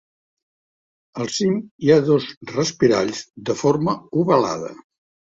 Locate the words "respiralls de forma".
2.51-3.95